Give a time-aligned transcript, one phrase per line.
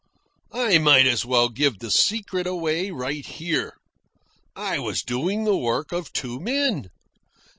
[0.55, 3.75] I might as well give the secret away right here.
[4.55, 6.87] I was doing the work of two men.